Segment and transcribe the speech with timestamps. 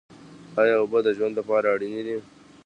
[0.61, 2.17] ایا اوبه د ژوند لپاره اړینې دي؟